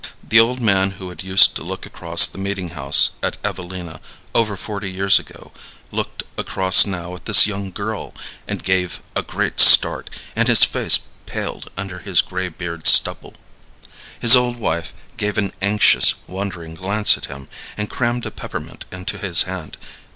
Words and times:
The 0.27 0.39
old 0.39 0.59
man 0.59 0.89
who 0.97 1.09
had 1.09 1.21
used 1.21 1.55
to 1.55 1.63
look 1.63 1.85
across 1.85 2.25
the 2.25 2.39
meeting 2.39 2.69
house 2.69 3.11
at 3.21 3.37
Evelina, 3.43 4.01
over 4.33 4.57
forty 4.57 4.91
years 4.91 5.19
ago, 5.19 5.51
looked 5.91 6.23
across 6.39 6.87
now 6.87 7.13
at 7.13 7.25
this 7.25 7.45
young 7.45 7.69
girl, 7.69 8.15
and 8.47 8.63
gave 8.63 8.99
a 9.15 9.21
great 9.21 9.59
start, 9.59 10.09
and 10.35 10.47
his 10.47 10.63
face 10.65 11.01
paled 11.27 11.69
under 11.77 11.99
his 11.99 12.21
gray 12.21 12.49
beard 12.49 12.87
stubble. 12.87 13.35
His 14.19 14.35
old 14.35 14.57
wife 14.57 14.91
gave 15.17 15.37
an 15.37 15.53
anxious, 15.61 16.15
wondering 16.25 16.73
glance 16.73 17.15
at 17.15 17.25
him, 17.27 17.47
and 17.77 17.87
crammed 17.87 18.25
a 18.25 18.31
peppermint 18.31 18.85
into 18.91 19.19
his 19.19 19.43
hand. 19.43 19.77